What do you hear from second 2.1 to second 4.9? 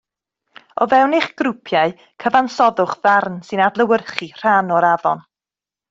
cyfansoddwch ddarn sy'n adlewyrchu rhan